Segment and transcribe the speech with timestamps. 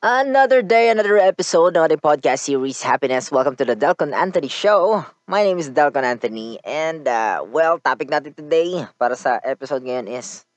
[0.00, 3.28] Another day, another episode of the podcast series Happiness.
[3.28, 5.04] Welcome to the Delcon Anthony Show.
[5.28, 10.08] My name is Delcon Anthony and uh, well, topic natin today para sa episode ngayon
[10.08, 10.48] is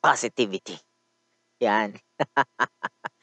[0.00, 0.80] positivity.
[1.60, 2.00] Yan.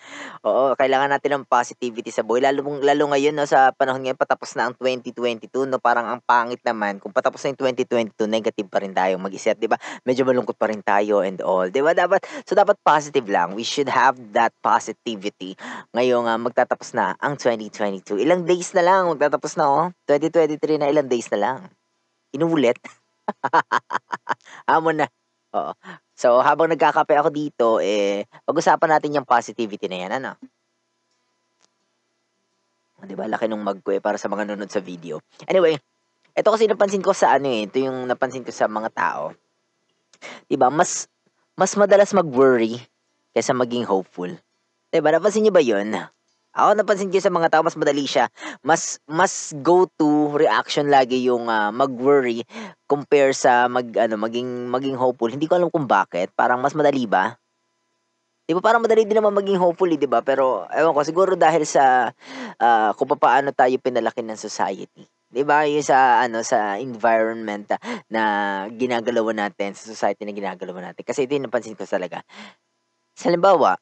[0.43, 2.43] Oo, kailangan natin ng positivity sa buhay.
[2.43, 6.59] Lalo, lalo ngayon, no, sa panahon ngayon, patapos na ang 2022, no, parang ang pangit
[6.67, 6.99] naman.
[6.99, 9.79] Kung patapos na yung 2022, negative pa rin tayo mag-isip, di ba?
[10.03, 11.95] Medyo malungkot pa rin tayo and all, di ba?
[11.95, 13.55] Dapat, so dapat positive lang.
[13.55, 15.55] We should have that positivity.
[15.95, 18.19] Ngayong uh, magtatapos na ang 2022.
[18.19, 19.87] Ilang days na lang, magtatapos na, oh.
[20.11, 21.57] 2023 na, ilang days na lang.
[22.35, 22.77] Inuulit.
[24.69, 25.07] Hamon na.
[25.55, 25.71] Oo.
[26.23, 30.39] So, habang nagkakape ako dito, eh, pag-usapan natin yung positivity na yan, ano?
[32.95, 33.27] Oh, di ba?
[33.27, 35.19] Laki nung mag ko eh, para sa mga nanonood sa video.
[35.51, 35.75] Anyway,
[36.31, 39.35] ito kasi napansin ko sa ano eh, ito yung napansin ko sa mga tao.
[40.47, 40.71] Di ba?
[40.71, 41.11] Mas,
[41.59, 42.79] mas madalas mag-worry
[43.35, 44.31] kaysa maging hopeful.
[44.95, 45.11] Di ba?
[45.11, 45.91] Napansin niyo ba yun?
[46.53, 48.29] Ako napansin ko sa mga tao mas madali siya.
[48.61, 52.45] Mas mas go to reaction lagi yung uh, mag-worry
[52.85, 55.33] compare sa mag ano maging maging hopeful.
[55.33, 56.29] Hindi ko alam kung bakit.
[56.37, 57.33] Parang mas madali ba?
[58.43, 60.19] 'Di ba parang madali din naman maging hopeful, eh, 'di ba?
[60.19, 62.11] Pero ewan ko siguro dahil sa
[62.59, 65.07] uh, kung paano tayo pinalaki ng society.
[65.31, 65.63] 'Di ba?
[65.63, 67.71] Yung sa ano sa environment
[68.11, 68.21] na
[68.69, 71.01] ginagalawan natin, sa society na ginagalawan natin.
[71.07, 72.21] Kasi ito yung napansin ko talaga.
[73.15, 73.79] Sa halimbawa,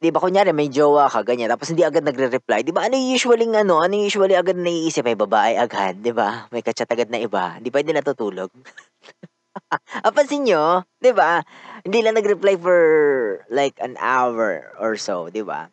[0.00, 2.84] 'di ba kunyari may jowa ka ganyan tapos hindi agad nagre-reply, 'di ba?
[2.84, 6.48] Ano usually ano, ano usually agad naiisip ay babae agad, 'di ba?
[6.52, 8.52] May kachat agad na iba, hindi pwede natutulog.
[10.04, 11.40] Napansin nyo, 'di ba?
[11.80, 12.80] Hindi lang nag-reply for
[13.48, 15.72] like an hour or so, 'di ba?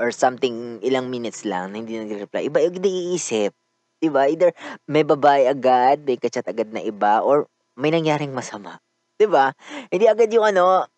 [0.00, 2.48] Or something ilang minutes lang na hindi nagre-reply.
[2.48, 3.52] Iba yung naiisip,
[4.00, 4.24] 'di ba?
[4.32, 4.56] Either
[4.88, 7.44] may babae agad, may kachat agad na iba or
[7.76, 8.80] may nangyaring masama.
[9.20, 9.52] 'Di ba?
[9.92, 10.88] Hindi agad yung ano,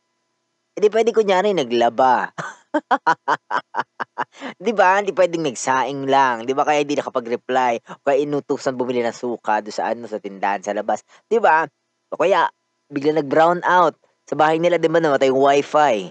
[0.74, 2.34] hindi pwede kunyari naglaba.
[4.58, 4.98] 'Di ba?
[4.98, 6.66] Hindi pwedeng nagsaing lang, 'di ba?
[6.66, 7.72] Kaya hindi nakapag-reply
[8.02, 11.66] kaya inutusan bumili ng suka do sa ano, sa tindahan sa labas, 'di ba?
[12.10, 12.50] O kaya
[12.90, 13.94] bigla nag-brown out.
[14.26, 16.10] Sa bahay nila 'di ba namatay yung wifi.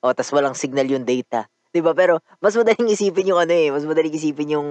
[0.00, 1.44] O tas walang signal yung data.
[1.68, 1.92] 'Di ba?
[1.92, 4.68] Pero mas madaling isipin yung ano eh, mas madaling isipin yung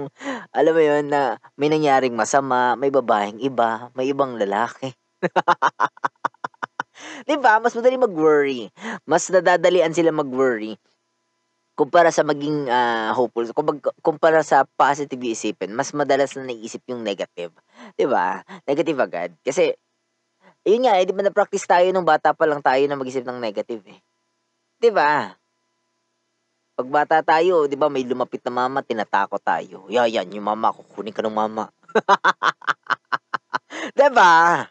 [0.50, 4.90] alam mo yun na may nangyaring masama, may babaeng iba, may ibang lalaki.
[7.26, 7.58] 'Di ba?
[7.58, 8.70] Mas madali mag-worry.
[9.08, 10.78] Mas nadadalian sila mag-worry
[11.78, 13.46] kumpara sa maging uh, hopeful.
[14.02, 17.54] Kumpara sa positive isipin, mas madalas na naisip yung negative.
[17.94, 18.42] 'Di ba?
[18.66, 19.30] Negative agad.
[19.46, 19.78] Kasi
[20.66, 23.38] yun nga, eh, di ba na-practice tayo nung bata pa lang tayo na mag-isip ng
[23.38, 23.98] negative eh.
[24.82, 25.38] 'Di ba?
[26.74, 29.86] Pag bata tayo, 'di ba, may lumapit na mama, tinatakot tayo.
[29.86, 31.70] Yeah, yan, yung mama, kukunin ka ng mama.
[33.94, 34.66] 'Di ba?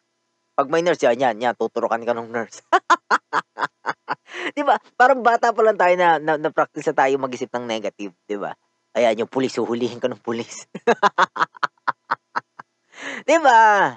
[0.58, 2.66] Pag may nurse, yan, yan, yan, tuturukan ka ng nurse.
[4.58, 4.82] di ba?
[4.98, 8.42] Parang bata pa lang tayo na, na, na practice na tayo mag-isip ng negative, di
[8.42, 8.58] ba?
[8.98, 10.66] Ayan, yung pulis, huhulihin ka ng pulis.
[13.30, 13.94] di ba?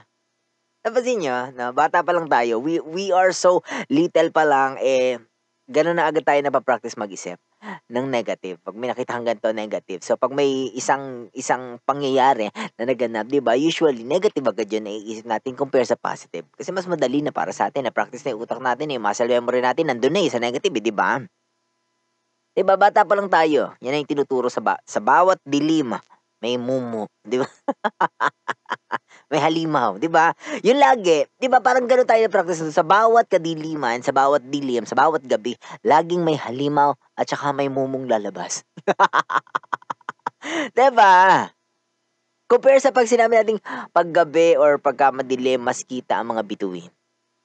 [0.85, 5.17] Napansin nyo, na bata pa lang tayo, we, we are so little pa lang, eh,
[5.65, 7.41] gano'n na agad tayo na pa-practice mag-isip
[7.91, 8.57] ng negative.
[8.65, 10.01] Pag may nakita kang ganito, negative.
[10.01, 12.49] So, pag may isang isang pangyayari
[12.81, 16.49] na naganap, di ba, usually, negative agad yun naiisip natin compare sa positive.
[16.57, 19.29] Kasi mas madali na para sa atin, na practice na yung utak natin, yung muscle
[19.29, 21.21] memory natin, nandun na eh, sa negative, eh, di ba?
[22.51, 23.77] Di ba, bata pa lang tayo.
[23.85, 25.95] Yan ang tinuturo sa, ba- sa bawat dilim,
[26.41, 27.47] may mumu, di ba?
[29.31, 30.35] may halimaw, 'di ba?
[30.67, 31.63] Yun lagi, 'di ba?
[31.63, 35.55] Parang ganoon tayo na practice sa bawat kadiliman, sa bawat dilim, sa bawat gabi,
[35.87, 38.67] laging may halimaw at saka may mumong lalabas.
[40.75, 41.47] 'Di ba?
[42.51, 43.63] Compare sa pag sinabi nating
[43.95, 46.91] paggabi or pagka madilim, mas kita ang mga bituin.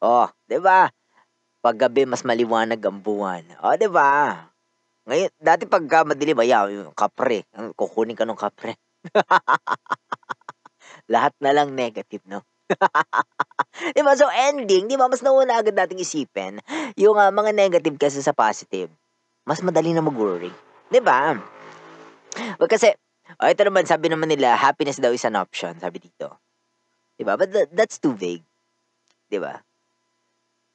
[0.02, 0.90] Oh, 'di ba?
[1.62, 3.46] Paggabi mas maliwanag ang buwan.
[3.62, 4.42] Oh, 'di ba?
[5.06, 7.46] Ngayon, dati pagka madilim, ayaw, yung kapre.
[7.78, 8.74] Kukunin ka ng kapre.
[11.10, 12.42] lahat na lang negative, no?
[13.96, 14.18] di ba?
[14.18, 15.06] So, ending, di ba?
[15.06, 16.58] Mas nauna agad nating isipin
[16.98, 18.90] yung uh, mga negative kasi sa positive.
[19.46, 20.50] Mas madali na mag-worry.
[20.90, 21.38] Di ba?
[22.58, 22.98] Well, kasi,
[23.38, 26.34] oh, ito naman, sabi naman nila, happiness daw is an option, sabi dito.
[27.16, 27.38] Di ba?
[27.38, 28.44] But th- that's too vague.
[29.30, 29.62] Di ba?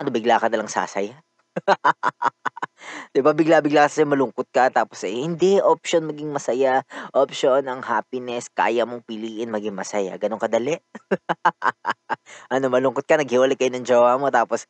[0.00, 1.18] Ano, bigla ka na lang sasaya?
[3.14, 6.82] 'Di ba bigla-bigla kasi malungkot ka tapos, eh, hindi option maging masaya,
[7.14, 10.76] option ang happiness, kaya mong piliin maging masaya, gano'n kadali.
[12.54, 14.66] Ano malungkot ka, naghiwalay kayo ng jowa mo tapos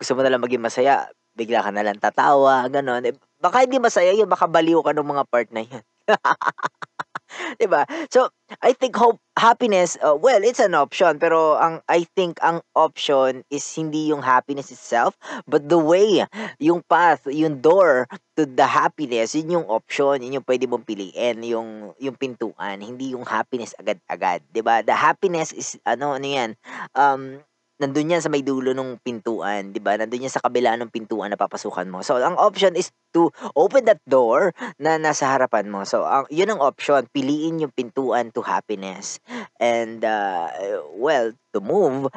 [0.00, 1.08] gusto mo nalang maging masaya,
[1.38, 3.04] bigla ka nalang tatawa, gano'n.
[3.10, 5.82] Eh, baka hindi masaya 'yun, baka baliw ka nung mga part na 'yun.
[7.58, 7.84] 'Di ba?
[8.12, 8.28] So,
[8.62, 13.44] I think hope happiness, uh, well, it's an option pero ang I think ang option
[13.52, 16.24] is hindi yung happiness itself, but the way,
[16.62, 21.42] yung path, yung door to the happiness, yun yung option, yun yung pwede mong piliin,
[21.44, 24.80] yung yung pintuan, hindi yung happiness agad-agad, 'di ba?
[24.86, 26.50] The happiness is ano ano yan,
[26.96, 27.42] um
[27.76, 30.00] nandun yan sa may dulo ng pintuan, 'di ba?
[30.00, 32.00] Nandun yan sa kabila ng pintuan na papasukan mo.
[32.00, 35.84] So, ang option is to open that door na nasa harapan mo.
[35.84, 37.04] So, ang, yun ang option.
[37.12, 39.20] Piliin yung pintuan to happiness.
[39.60, 40.48] And, uh,
[40.96, 42.08] well, to move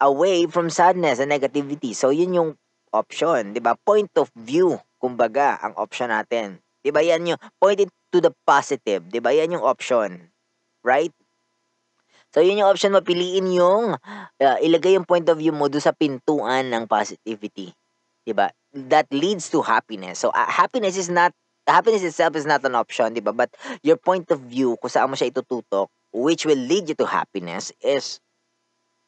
[0.00, 1.92] away from sadness and negativity.
[1.92, 2.50] So, yun yung
[2.92, 3.76] option, 'di ba?
[3.76, 6.64] Point of view, kumbaga, ang option natin.
[6.80, 7.04] 'Di ba?
[7.04, 9.34] Yan yung point it to the positive, 'di ba?
[9.36, 10.32] Yan yung option.
[10.86, 11.12] Right?
[12.36, 13.00] So, yun yung option mo.
[13.00, 17.72] Piliin yung, uh, ilagay yung point of view mo doon sa pintuan ng positivity.
[18.28, 18.52] Diba?
[18.76, 20.20] That leads to happiness.
[20.20, 21.32] So, uh, happiness is not,
[21.64, 23.32] happiness itself is not an option, diba?
[23.32, 27.08] But your point of view, kung saan mo siya itututok, which will lead you to
[27.08, 28.20] happiness, is,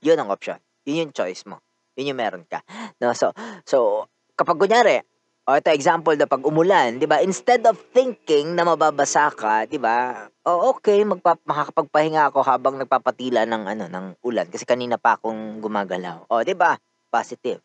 [0.00, 0.56] yun ang option.
[0.88, 1.60] Yun yung choice mo.
[2.00, 2.64] Yun yung meron ka.
[2.96, 3.12] No?
[3.12, 3.36] So,
[3.68, 4.08] so
[4.40, 5.04] kapag kunyari,
[5.48, 7.24] o ito example na pag umulan, 'di ba?
[7.24, 10.28] Instead of thinking na mababasa ka, 'di ba?
[10.44, 15.64] O okay, magpa makakapagpahinga ako habang nagpapatila ng ano ng ulan kasi kanina pa akong
[15.64, 16.28] gumagalaw.
[16.28, 16.76] O 'di ba?
[17.08, 17.64] Positive.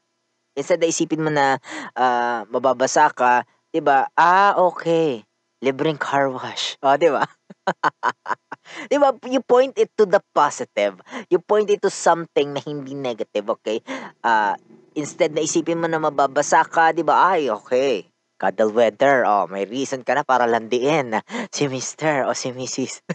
[0.56, 1.59] Instead na isipin mo na
[1.97, 3.44] uh, mababasa ka,
[3.75, 4.07] 'di ba?
[4.15, 5.27] Ah, okay.
[5.59, 6.79] Libreng car wash.
[6.79, 7.27] O 'di ba?
[8.89, 9.12] 'Di ba?
[9.27, 11.00] You point it to the positive.
[11.30, 13.83] You point it to something na hindi negative, okay?
[14.24, 14.56] Uh,
[14.95, 17.36] instead na isipin mo na mababasa ka, 'di ba?
[17.36, 18.07] Ay, okay.
[18.39, 19.24] Cuddle weather.
[19.24, 21.15] Oh, may reason ka na para landiin
[21.56, 22.27] si Mr.
[22.27, 23.04] o si Mrs.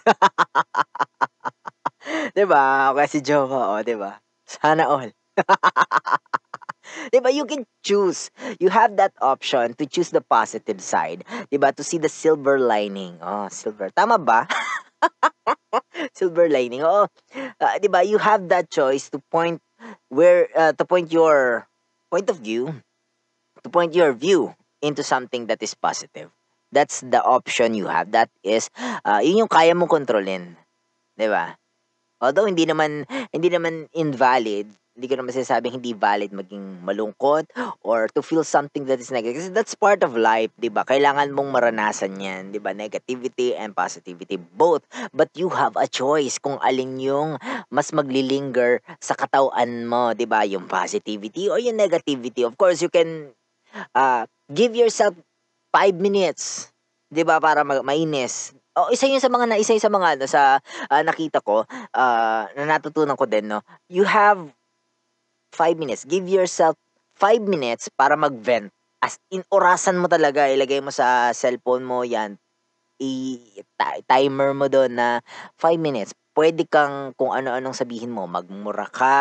[2.33, 2.93] 'Di ba?
[2.95, 4.17] Okay si Jowa, oh, 'di ba?
[4.49, 5.11] Sana all.
[7.13, 7.29] 'Di ba?
[7.29, 8.33] You can choose.
[8.61, 11.25] You have that option to choose the positive side.
[11.53, 11.73] 'Di ba?
[11.77, 13.21] To see the silver lining.
[13.21, 13.93] Oh, silver.
[13.93, 14.49] Tama ba?
[16.19, 16.83] silver lining.
[16.83, 17.07] Oh,
[17.61, 18.03] uh, 'di ba?
[18.03, 19.63] You have that choice to point
[20.09, 21.67] where uh, to point your
[22.11, 22.83] point of view
[23.63, 26.31] to point your view into something that is positive
[26.73, 30.57] that's the option you have that is uh, yun yung kaya mo kontrolin
[31.17, 31.57] 'di ba
[32.23, 34.69] although hindi naman hindi naman invalid
[34.99, 37.47] hindi ko naman sinasabing hindi valid maging malungkot
[37.87, 39.39] or to feel something that is negative.
[39.39, 40.83] Kasi that's part of life, di ba?
[40.83, 42.75] Kailangan mong maranasan yan, di ba?
[42.75, 44.83] Negativity and positivity, both.
[45.15, 47.39] But you have a choice kung alin yung
[47.71, 50.43] mas maglilinger sa katawan mo, di ba?
[50.43, 52.43] Yung positivity or yung negativity.
[52.43, 53.31] Of course, you can
[53.95, 55.15] uh, give yourself
[55.71, 56.75] five minutes,
[57.07, 57.39] di ba?
[57.39, 60.63] Para ma- mainis oh, isa yun sa mga na isa yun sa mga ano sa
[60.63, 63.59] uh, nakita ko uh, na natutunan ko din no
[63.91, 64.39] you have
[65.53, 66.05] 5 minutes.
[66.05, 66.77] Give yourself
[67.19, 68.71] 5 minutes para mag-vent.
[68.99, 70.51] As in, orasan mo talaga.
[70.51, 72.39] Ilagay mo sa cellphone mo yan.
[72.99, 75.23] I-timer mo doon na
[75.59, 76.15] 5 minutes.
[76.35, 78.27] Pwede kang kung ano-anong sabihin mo.
[78.27, 79.19] Magmura ka.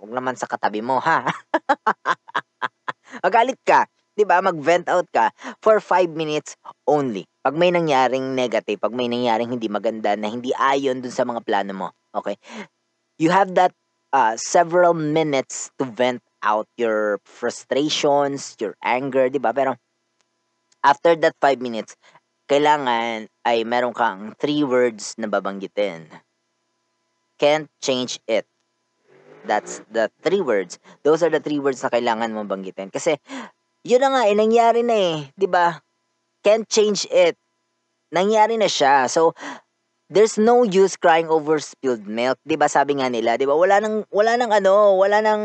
[0.00, 1.24] Huwag naman sa katabi mo, ha?
[3.24, 3.88] Magalit ka.
[4.14, 4.38] 'di ba?
[4.40, 6.54] Mag-vent out ka for 5 minutes
[6.86, 7.26] only.
[7.42, 11.42] Pag may nangyaring negative, pag may nangyaring hindi maganda na hindi ayon dun sa mga
[11.44, 11.88] plano mo.
[12.14, 12.38] Okay?
[13.18, 13.74] You have that
[14.14, 19.50] uh, several minutes to vent out your frustrations, your anger, di ba?
[19.50, 19.74] Pero
[20.86, 21.98] after that five minutes,
[22.46, 26.06] kailangan ay meron kang three words na babanggitin.
[27.34, 28.46] Can't change it.
[29.44, 30.78] That's the three words.
[31.02, 32.88] Those are the three words na kailangan mong banggitin.
[32.94, 33.18] Kasi,
[33.84, 35.18] yun na nga, eh, nangyari na eh.
[35.44, 35.82] Ba?
[36.40, 37.36] Can't change it.
[38.14, 39.10] Nangyari na siya.
[39.10, 39.36] So,
[40.14, 42.70] there's no use crying over spilled milk, 'di ba?
[42.70, 43.58] Sabi nga nila, 'di ba?
[43.58, 45.42] Wala nang wala nang ano, wala nang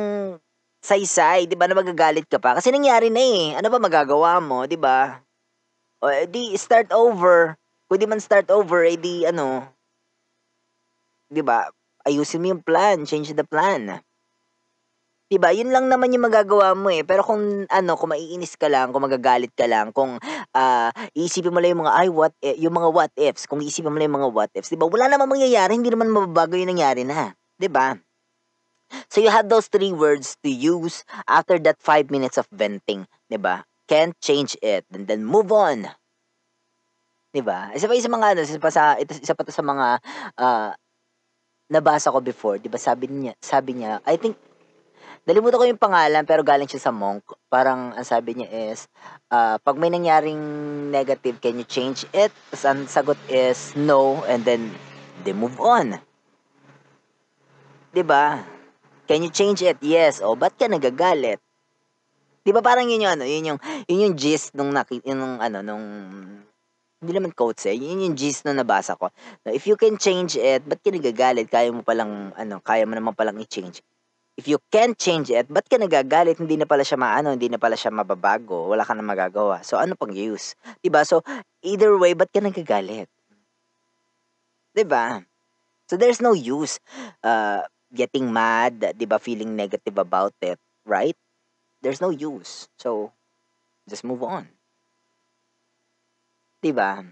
[0.86, 1.66] saysay, 'di ba?
[1.66, 3.44] Na magagalit ka pa kasi nangyari na eh.
[3.58, 5.26] Ano ba magagawa mo, 'di ba?
[6.06, 7.58] O eh, di start over.
[7.90, 8.96] Pwede man start over, eh
[9.26, 9.66] ano,
[11.34, 11.70] 'di ba?
[12.06, 14.02] Ayusin mo yung plan, change the plan.
[15.30, 15.54] 'Di ba?
[15.54, 17.06] Yun lang naman yung magagawa mo eh.
[17.06, 20.18] Pero kung ano, kung maiinis ka lang, kung magagalit ka lang, kung
[20.58, 23.94] uh, iisipin mo lang yung mga ay what eh, yung mga what ifs, kung iisipin
[23.94, 24.90] mo lang yung mga what ifs, 'di ba?
[24.90, 27.94] Wala namang mangyayari, hindi naman mababago yung nangyari na, 'di ba?
[29.06, 33.38] So you have those three words to use after that five minutes of venting, 'di
[33.38, 33.70] ba?
[33.86, 35.94] Can't change it and then move on.
[37.30, 37.70] 'Di ba?
[37.78, 40.02] Isa pa isa mga ano, isa pa sa isa pa to sa mga
[40.42, 40.74] uh,
[41.70, 42.82] nabasa ko before, 'di ba?
[42.82, 44.49] Sabi niya, sabi niya, I think
[45.28, 47.24] Nalimutan ko yung pangalan pero galing siya sa monk.
[47.52, 48.88] Parang ang sabi niya is,
[49.32, 50.40] uh, pag may nangyaring
[50.90, 52.32] negative, can you change it?
[52.52, 54.72] Tapos ang sagot is no and then
[55.24, 56.00] they move on.
[57.94, 58.46] 'Di ba?
[59.10, 59.82] Can you change it?
[59.82, 60.22] Yes.
[60.22, 61.42] O, ba't ka nagagalit?
[62.46, 63.60] 'Di ba parang yun yung ano, yun yung
[63.90, 65.86] yun yung gist nung naki, nung ano nung
[67.00, 69.08] Hindi naman quotes eh, yun yung gist na nabasa ko.
[69.48, 71.48] Na if you can change it, ba't ka nagagalit?
[71.48, 73.80] Kaya mo palang, ano, kaya mo naman palang i-change.
[74.40, 76.40] If you can't change it, ba't ka nagagalit?
[76.40, 78.72] Hindi na pala siya maano, hindi na pala siya mababago.
[78.72, 79.60] Wala ka na magagawa.
[79.68, 80.56] So, ano pang use?
[80.88, 81.20] ba So,
[81.60, 83.12] either way, ba't ka nagagalit?
[84.88, 85.28] ba
[85.92, 86.80] So, there's no use
[87.20, 90.56] uh, getting mad, ba feeling negative about it,
[90.88, 91.20] right?
[91.84, 92.72] There's no use.
[92.80, 93.12] So,
[93.92, 94.48] just move on.
[96.64, 97.04] ba?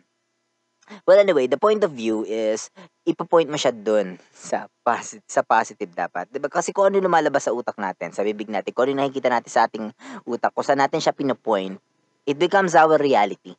[1.08, 2.72] Well, anyway, the point of view is
[3.04, 6.48] ipo-point mo siya dun sa posi sa positive dapat, 'di ba?
[6.48, 9.68] Kasi kung ano lumalabas sa utak natin, sa bibig natin, kung ano nakikita natin sa
[9.68, 9.92] ating
[10.24, 11.76] utak, kung saan natin siya pino-point,
[12.24, 13.56] it becomes our reality.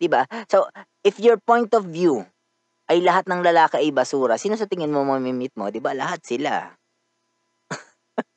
[0.00, 0.26] 'Di ba?
[0.50, 0.66] So,
[1.06, 2.26] if your point of view
[2.90, 5.70] ay lahat ng lalaki ay basura, sino sa tingin mo mami-meet mo?
[5.70, 6.74] 'Di ba lahat sila.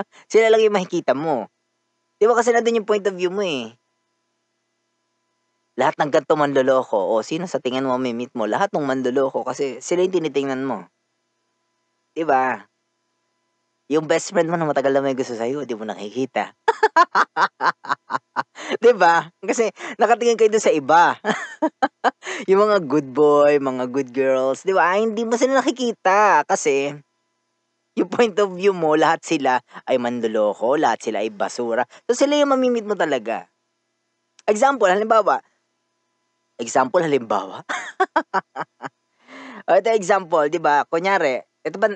[0.32, 1.48] Sila lang yung makikita mo.
[2.20, 3.75] 'Di ba kasi nandun yung point of view mo eh.
[5.75, 8.48] Lahat ng ganito manloloko, o sino sa tingin mo mami-meet mo?
[8.48, 10.88] Lahat ng manloloko kasi sila yung tinitingnan mo.
[12.15, 12.65] 'Di ba?
[13.91, 16.58] Yung best friend mo na matagal na may gusto sa'yo, 'di mo nakikita.
[18.82, 19.29] 'Di ba?
[19.44, 19.70] Kasi
[20.01, 21.17] nakatingin kayo dun sa iba.
[22.50, 24.96] yung mga good boy, mga good girls, 'di ba?
[24.98, 26.96] Hindi mo sila nakikita kasi
[27.98, 31.84] yung point of view mo, lahat sila ay manloloko, lahat sila ay basura.
[32.08, 33.48] So sila yung mami-meet mo talaga.
[34.46, 35.41] Example, halimbawa,
[36.60, 37.64] example halimbawa.
[39.68, 40.88] o ito example, 'di ba?
[40.88, 41.92] Kunyari, ito ba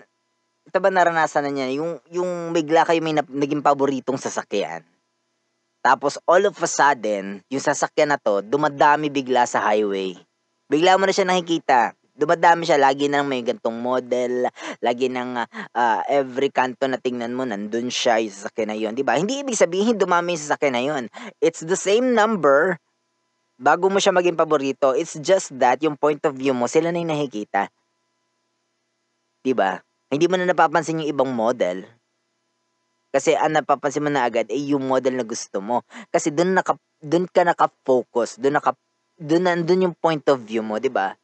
[0.69, 4.85] ito ba naranasan na niya yung yung bigla kayo may na, naging paboritong sasakyan.
[5.79, 10.13] Tapos all of a sudden, yung sasakyan na to dumadami bigla sa highway.
[10.69, 11.97] Bigla mo na siya nakikita.
[12.19, 14.51] Dumadami siya, lagi nang may gantong model,
[14.83, 18.91] lagi nang uh, every kanto na tingnan mo, nandun siya, yung sasakyan na yun.
[18.91, 19.15] Diba?
[19.15, 21.03] Hindi ibig sabihin dumami yung sasakyan na yun.
[21.39, 22.75] It's the same number,
[23.59, 24.95] bago mo siya maging paborito.
[24.95, 27.67] It's just that, yung point of view mo, sila na yung nakikita.
[29.43, 29.83] Diba?
[30.09, 31.85] Hindi mo na napapansin yung ibang model.
[33.09, 35.81] Kasi ang napapansin mo na agad ay yung model na gusto mo.
[36.13, 38.77] Kasi doon naka doon ka naka-focus, doon naka
[39.17, 41.17] doon nandun yung point of view mo, 'di ba?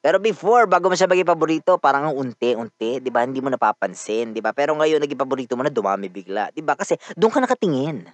[0.00, 3.26] Pero before, bago mo siya maging paborito, parang unti-unti, 'di ba?
[3.26, 4.54] Hindi mo napapansin, 'di ba?
[4.54, 6.78] Pero ngayon naging paborito mo na dumami bigla, 'di ba?
[6.78, 8.06] Kasi doon ka nakatingin.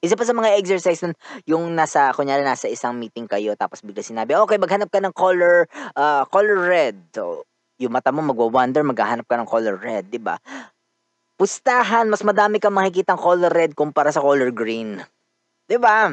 [0.00, 1.12] Isa pa sa mga exercise nun,
[1.44, 5.68] yung nasa, kunyari nasa isang meeting kayo, tapos bigla sinabi, okay, maghanap ka ng color,
[5.92, 6.96] uh, color red.
[7.12, 7.44] So,
[7.76, 10.40] yung mata mo magwa-wonder, maghahanap ka ng color red, di ba?
[11.36, 15.04] Pustahan, mas madami kang makikitang color red kumpara sa color green.
[15.68, 16.08] Di ba?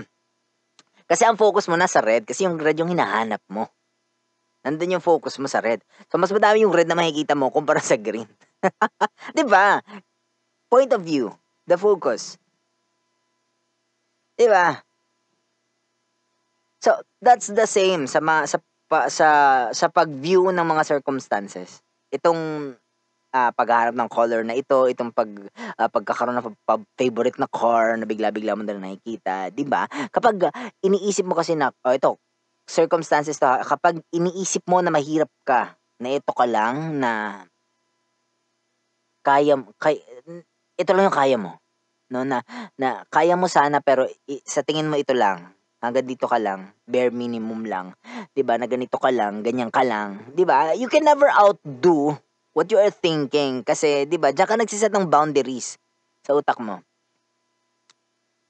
[1.08, 3.72] Kasi ang focus mo na sa red, kasi yung red yung hinahanap mo.
[4.68, 5.80] Nandun yung focus mo sa red.
[6.12, 8.28] So, mas madami yung red na makikita mo kumpara sa green.
[9.38, 9.80] di ba?
[10.68, 11.32] Point of view,
[11.64, 12.36] the focus.
[14.38, 14.80] 'Di ba?
[16.78, 19.28] So, that's the same sa ma, sa pa, sa
[19.74, 21.82] sa pag-view ng mga circumstances.
[22.14, 22.74] Itong
[23.34, 25.28] uh, paghahanap ng color na ito, itong pag
[25.82, 29.90] uh, pagkakaroon ng pa, favorite na car na bigla-bigla mo na nakikita, 'di ba?
[30.14, 30.54] Kapag uh,
[30.86, 32.22] iniisip mo kasi na oh, ito
[32.68, 37.44] circumstances to, kapag iniisip mo na mahirap ka, na ito ka lang na
[39.24, 40.00] kaya, kay,
[40.76, 41.60] ito lang yung kaya mo
[42.12, 42.44] no na
[42.80, 45.52] na kaya mo sana pero i, sa tingin mo ito lang
[45.84, 47.94] hanggang dito ka lang bare minimum lang
[48.34, 52.16] 'di ba na ganito ka lang ganyan ka lang 'di ba you can never outdo
[52.56, 55.76] what you are thinking kasi 'di ba diyan ka nagsiset ng boundaries
[56.24, 56.82] sa utak mo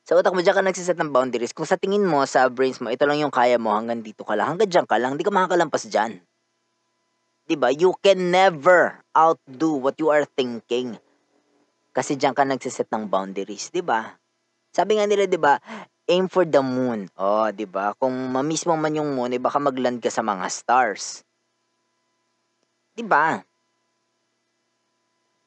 [0.08, 1.52] sa utak mo, diyan ka nagsiset ng boundaries.
[1.52, 4.40] Kung sa tingin mo, sa brains mo, ito lang yung kaya mo, hanggang dito ka
[4.40, 6.24] lang, hanggang dyan ka lang, hindi ka makakalampas dyan.
[7.44, 7.76] Diba?
[7.76, 10.96] You can never outdo what you are thinking.
[11.98, 14.02] Kasi diyan ka nagsiset ng boundaries, 'di ba?
[14.78, 15.54] Sabi nga nila, 'di ba,
[16.14, 17.00] aim for the moon.
[17.20, 17.86] Oh, 'di ba?
[18.02, 21.06] Kung mamiss mo man yung moon, eh, baka magland ka sa mga stars.
[22.96, 23.40] 'Di ba?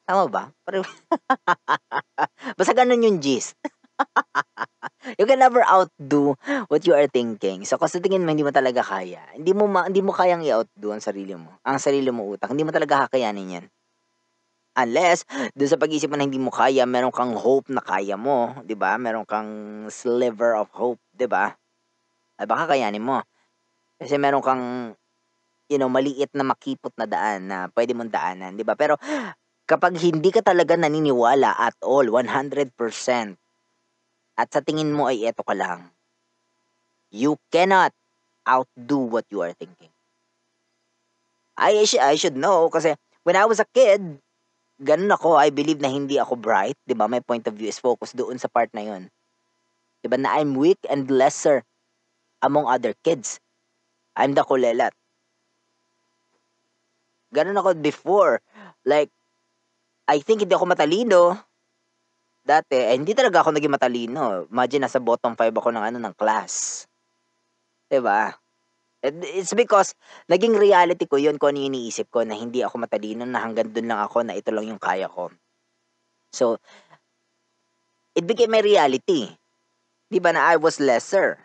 [0.05, 0.43] Tama ba?
[0.65, 0.83] Pero
[2.57, 3.55] Basta ganun yung gist.
[5.19, 6.35] you can never outdo
[6.69, 7.63] what you are thinking.
[7.67, 10.93] So, kasi tingin mo hindi mo talaga kaya, hindi mo ma- hindi mo kayang i-outdo
[10.93, 11.57] ang sarili mo.
[11.65, 13.65] Ang sarili mo utak, hindi mo talaga kakayanin 'yan.
[14.71, 18.55] Unless, dun sa pag-iisip mo na hindi mo kaya, meron kang hope na kaya mo,
[18.63, 18.95] 'di ba?
[18.95, 19.49] Meron kang
[19.91, 21.51] sliver of hope, 'di ba?
[22.39, 23.19] Ay baka kayanin mo.
[23.99, 24.63] Kasi meron kang
[25.71, 28.75] you know, maliit na makipot na daan na pwede mong daanan, 'di ba?
[28.75, 28.99] Pero
[29.63, 32.75] kapag hindi ka talaga naniniwala at all, 100%,
[34.35, 35.95] at sa tingin mo ay eto ka lang,
[37.11, 37.95] you cannot
[38.43, 39.91] outdo what you are thinking.
[41.55, 44.19] I, I should know kasi when I was a kid,
[44.81, 47.05] ganun ako, I believe na hindi ako bright, 'di ba?
[47.07, 49.03] My point of view is focused doon sa part na 'yon.
[50.03, 50.17] 'Di ba?
[50.19, 51.63] Na I'm weak and lesser
[52.43, 53.39] among other kids.
[54.17, 54.93] I'm the kulelat.
[57.31, 58.43] Ganun ako before.
[58.83, 59.07] Like,
[60.09, 61.39] I think hindi ako matalino.
[62.43, 64.49] Dati, eh, hindi talaga ako naging matalino.
[64.49, 66.85] Imagine, nasa bottom 5 ako ng ano, ng class.
[67.91, 68.40] 'Di ba?
[69.01, 69.97] It's because,
[70.29, 73.73] naging reality ko yun kung ano yung iniisip ko na hindi ako matalino na hanggang
[73.73, 75.33] dun lang ako na ito lang yung kaya ko.
[76.29, 76.61] So,
[78.13, 79.25] it became a reality.
[80.05, 81.41] Di ba na I was lesser?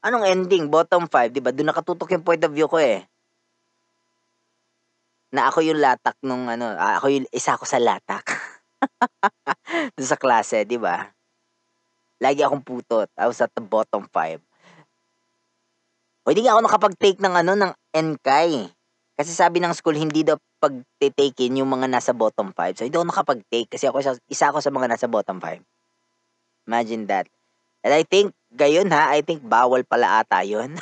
[0.00, 0.72] Anong ending?
[0.72, 1.52] Bottom 5, di ba?
[1.52, 3.04] Doon nakatutok yung point of view ko eh.
[5.28, 8.24] Na ako yung latak nung ano, ako yung isa ako sa latak.
[10.00, 11.12] Doon sa klase, di ba?
[12.24, 13.12] Lagi akong putot.
[13.20, 14.47] I was at the bottom 5.
[16.28, 18.68] O hindi ako nakapag-take ng ano, ng NKAI.
[19.16, 22.76] Kasi sabi ng school, hindi daw pag-takein yung mga nasa bottom 5.
[22.76, 25.64] So, hindi ako nakapag-take kasi ako isa, isa ako sa mga nasa bottom 5.
[26.68, 27.32] Imagine that.
[27.80, 30.76] And I think, gayon ha, I think bawal pala ata yun.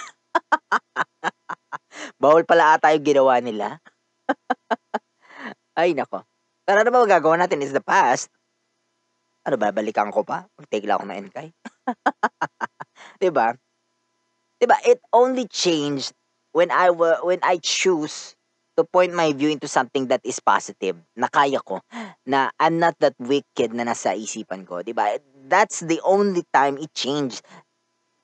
[2.20, 3.78] bawal pala ata yung ginawa nila.
[5.78, 6.26] Ay, nako.
[6.66, 8.34] Pero ano ba magagawa natin is the past.
[9.46, 10.50] Ano ba, balikan ko pa?
[10.58, 11.48] Mag-take lang ako ng NKAI.
[13.22, 13.54] diba?
[14.60, 14.76] 'Di ba?
[14.84, 16.12] It only changed
[16.56, 18.34] when I wa- when I choose
[18.76, 21.80] to point my view into something that is positive, na kaya ko,
[22.28, 25.16] na I'm not that wicked na nasa isipan ko, 'di ba?
[25.46, 27.40] That's the only time it changed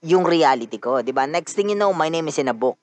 [0.02, 1.24] yung reality ko, 'di ba?
[1.28, 2.80] Next thing you know, my name is in a book.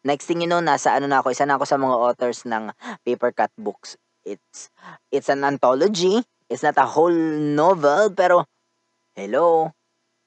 [0.00, 2.72] Next thing you know, nasa ano na ako, isa na ako sa mga authors ng
[3.04, 4.00] paper cut books.
[4.24, 4.72] It's
[5.12, 6.24] it's an anthology.
[6.48, 7.14] It's not a whole
[7.54, 8.48] novel, pero
[9.16, 9.70] hello,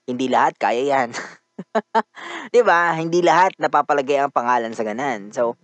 [0.08, 1.10] hindi lahat kaya yan.
[2.52, 2.98] 'Di ba?
[2.98, 5.30] Hindi lahat napapalagay ang pangalan sa ganan.
[5.32, 5.56] So,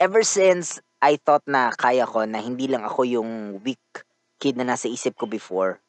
[0.00, 3.82] ever since I thought na kaya ko na hindi lang ako yung weak
[4.40, 5.80] kid na nasa isip ko before,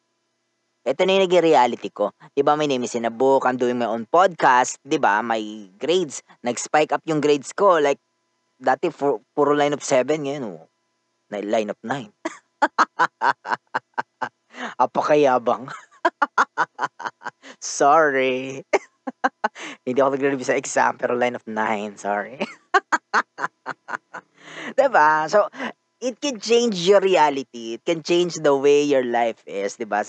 [0.88, 2.14] ito na yung naging reality ko.
[2.32, 2.56] 'Di ba?
[2.56, 3.44] My name is in a book.
[3.44, 4.80] I'm doing my own podcast.
[4.84, 5.20] 'Di ba?
[5.20, 5.40] My
[5.76, 7.76] grades, nag-spike up yung grades ko.
[7.76, 8.00] Like,
[8.56, 10.48] dati fu- puro line of 7 ngayon.
[10.48, 10.64] Oh.
[11.28, 12.08] Na line of 9.
[14.84, 15.68] Apakayabang.
[17.62, 18.62] Sorry.
[19.86, 22.38] Hindi ako nagre-review sa exam, pero line of 9, sorry.
[24.78, 25.26] diba?
[25.30, 25.48] So,
[26.00, 27.78] it can change your reality.
[27.78, 30.04] It can change the way your life is, 'di ba?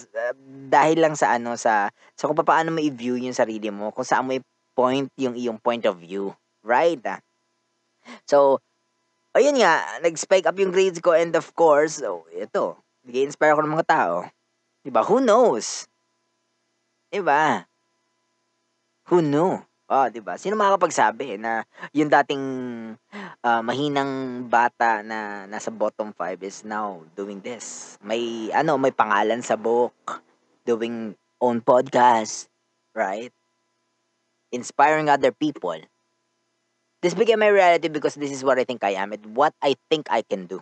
[0.69, 4.27] Dahil lang sa ano sa sa kung paano mo i-view yung sarili mo, kung saan
[4.29, 6.33] mo i-point yung iyong point of view,
[6.65, 7.01] right?
[8.27, 8.59] So,
[9.37, 13.75] ayun nga, nag-spike up yung grades ko and of course, so ito, nag-inspire ako ng
[13.79, 14.15] mga tao.
[14.83, 15.03] 'Di ba?
[15.07, 15.87] Who knows?
[17.09, 17.65] 'Di ba?
[19.09, 19.65] Who knew?
[19.89, 20.37] Oh, 'di ba?
[20.37, 21.65] Sino makakapagsabi na
[21.97, 22.45] yung dating
[23.41, 27.97] uh, mahinang bata na nasa bottom 5 is now doing this.
[28.05, 30.21] May ano, may pangalan sa book,
[30.69, 32.45] doing own podcast,
[32.93, 33.33] right?
[34.53, 35.81] Inspiring other people.
[37.01, 39.73] This became my reality because this is what I think I am and what I
[39.89, 40.61] think I can do.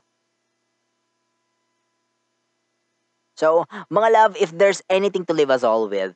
[3.38, 6.16] So, mga love, if there's anything to leave us all with,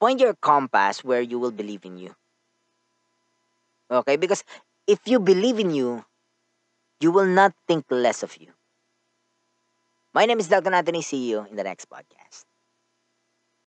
[0.00, 2.14] point your compass where you will believe in you.
[3.90, 4.16] Okay?
[4.16, 4.44] Because
[4.86, 6.04] if you believe in you,
[7.00, 8.52] you will not think less of you.
[10.14, 10.72] My name is Dr.
[10.74, 11.00] Anthony.
[11.02, 12.44] See you in the next podcast.